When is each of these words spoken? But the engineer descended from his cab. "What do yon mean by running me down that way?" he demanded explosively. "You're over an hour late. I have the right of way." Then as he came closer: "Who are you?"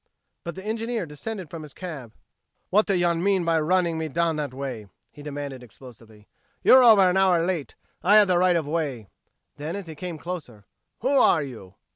But 0.43 0.55
the 0.55 0.63
engineer 0.65 1.05
descended 1.05 1.51
from 1.51 1.61
his 1.61 1.75
cab. 1.75 2.11
"What 2.71 2.87
do 2.87 2.95
yon 2.95 3.21
mean 3.21 3.45
by 3.45 3.59
running 3.59 3.99
me 3.99 4.07
down 4.07 4.35
that 4.37 4.51
way?" 4.51 4.87
he 5.11 5.21
demanded 5.21 5.61
explosively. 5.63 6.27
"You're 6.63 6.83
over 6.83 7.07
an 7.07 7.17
hour 7.17 7.45
late. 7.45 7.75
I 8.01 8.15
have 8.15 8.27
the 8.27 8.39
right 8.39 8.55
of 8.55 8.65
way." 8.65 9.09
Then 9.57 9.75
as 9.75 9.85
he 9.85 9.93
came 9.93 10.17
closer: 10.17 10.65
"Who 11.01 11.19
are 11.19 11.43
you?" 11.43 11.75